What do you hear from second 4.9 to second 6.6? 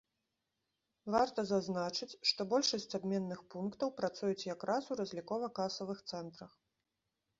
у разлікова-касавых цэнтрах.